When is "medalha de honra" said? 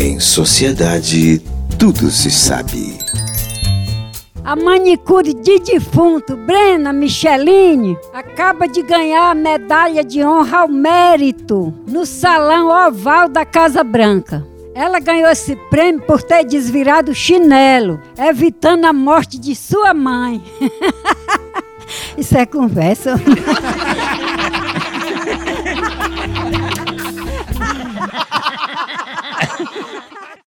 9.34-10.58